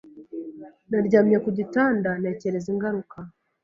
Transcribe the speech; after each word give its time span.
Naryamye 0.89 1.37
ku 1.43 1.49
gitanda 1.57 2.09
ntekereza 2.19 2.67
ingaruka 2.73 3.17